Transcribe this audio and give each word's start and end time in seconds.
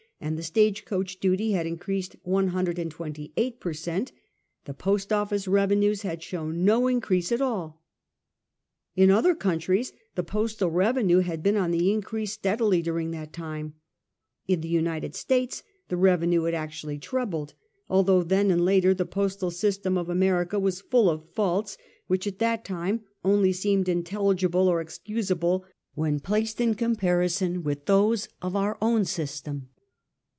and 0.23 0.37
the 0.37 0.43
stage 0.43 0.85
coach 0.85 1.19
duty 1.19 1.53
had 1.53 1.65
increased 1.65 2.15
one 2.21 2.49
hundred 2.49 2.77
and 2.77 2.91
twenty 2.91 3.33
eight 3.37 3.59
per 3.59 3.73
cent., 3.73 4.11
the 4.65 4.73
post 4.73 5.11
office 5.11 5.47
revenues 5.47 6.03
had 6.03 6.21
shown 6.21 6.63
no 6.63 6.85
increase 6.85 7.31
at 7.31 7.41
all. 7.41 7.81
In 8.95 9.09
other 9.09 9.33
countries 9.33 9.93
the 10.13 10.21
postal 10.21 10.69
revenue 10.69 11.21
had 11.21 11.41
been 11.41 11.57
on 11.57 11.71
the 11.71 11.91
increase 11.91 12.33
steadily 12.33 12.83
during 12.83 13.09
that 13.09 13.33
time; 13.33 13.73
in 14.47 14.61
the 14.61 14.67
United 14.67 15.15
States 15.15 15.63
the 15.87 15.97
revenue 15.97 16.43
had 16.43 16.53
actually 16.53 16.99
trebled, 16.99 17.55
although 17.89 18.21
then 18.21 18.51
and 18.51 18.63
later 18.63 18.93
the 18.93 19.05
postal 19.07 19.49
system 19.49 19.97
of 19.97 20.07
Ame 20.07 20.21
rica 20.35 20.59
was 20.59 20.81
full 20.81 21.09
of 21.09 21.31
faults 21.33 21.79
which 22.05 22.27
at 22.27 22.37
that 22.37 22.63
day 22.63 22.99
only 23.25 23.51
seemed 23.51 23.89
intelligible 23.89 24.67
or 24.67 24.81
excusable 24.81 25.65
when 25.95 26.19
placed 26.19 26.61
in 26.61 26.75
comparison 26.75 27.63
with 27.63 27.87
those 27.87 28.27
of 28.39 28.55
our 28.55 28.77
own 28.83 29.03
system. 29.03 29.67